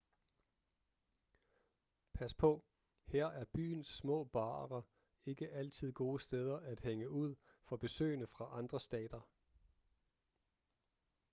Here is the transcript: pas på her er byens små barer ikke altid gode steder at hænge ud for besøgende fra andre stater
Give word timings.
pas 2.13 2.33
på 2.35 2.63
her 3.07 3.27
er 3.27 3.45
byens 3.53 3.87
små 3.87 4.23
barer 4.23 4.81
ikke 5.25 5.49
altid 5.49 5.91
gode 5.91 6.23
steder 6.23 6.59
at 6.59 6.79
hænge 6.79 7.09
ud 7.09 7.35
for 7.63 7.77
besøgende 7.77 8.27
fra 8.27 8.57
andre 8.57 8.79
stater 8.79 9.21